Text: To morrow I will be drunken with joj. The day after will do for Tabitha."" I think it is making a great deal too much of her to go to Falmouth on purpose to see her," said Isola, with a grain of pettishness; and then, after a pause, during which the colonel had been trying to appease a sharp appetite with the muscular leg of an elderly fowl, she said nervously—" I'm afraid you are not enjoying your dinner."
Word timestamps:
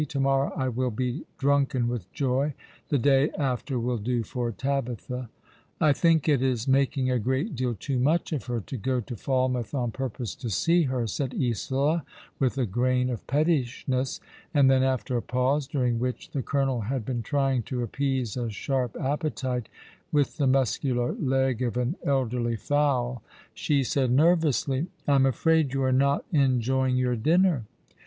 To 0.07 0.19
morrow 0.19 0.51
I 0.55 0.67
will 0.67 0.89
be 0.89 1.27
drunken 1.37 1.87
with 1.87 2.11
joj. 2.11 2.53
The 2.89 2.97
day 2.97 3.29
after 3.37 3.79
will 3.79 3.99
do 3.99 4.23
for 4.23 4.51
Tabitha."" 4.51 5.29
I 5.79 5.93
think 5.93 6.27
it 6.27 6.41
is 6.41 6.67
making 6.67 7.11
a 7.11 7.19
great 7.19 7.55
deal 7.55 7.75
too 7.79 7.99
much 7.99 8.33
of 8.33 8.45
her 8.45 8.61
to 8.61 8.77
go 8.77 8.99
to 9.01 9.15
Falmouth 9.15 9.75
on 9.75 9.91
purpose 9.91 10.33
to 10.37 10.49
see 10.49 10.81
her," 10.85 11.05
said 11.05 11.35
Isola, 11.35 12.03
with 12.39 12.57
a 12.57 12.65
grain 12.65 13.11
of 13.11 13.27
pettishness; 13.27 14.19
and 14.55 14.71
then, 14.71 14.81
after 14.81 15.17
a 15.17 15.21
pause, 15.21 15.67
during 15.67 15.99
which 15.99 16.31
the 16.31 16.41
colonel 16.41 16.81
had 16.81 17.05
been 17.05 17.21
trying 17.21 17.61
to 17.69 17.83
appease 17.83 18.35
a 18.35 18.49
sharp 18.49 18.97
appetite 18.99 19.69
with 20.11 20.37
the 20.37 20.47
muscular 20.47 21.13
leg 21.13 21.61
of 21.61 21.77
an 21.77 21.95
elderly 22.03 22.55
fowl, 22.55 23.21
she 23.53 23.83
said 23.83 24.09
nervously—" 24.09 24.87
I'm 25.07 25.27
afraid 25.27 25.75
you 25.75 25.83
are 25.83 25.91
not 25.91 26.25
enjoying 26.31 26.97
your 26.97 27.15
dinner." 27.15 27.65